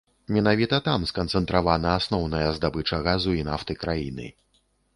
Менавіта 0.35 0.77
там 0.87 1.03
сканцэнтравана 1.11 1.91
асноўная 1.99 2.49
здабыча 2.57 3.01
газу 3.11 3.37
і 3.43 3.47
нафты 3.51 3.73
краіны. 3.85 4.27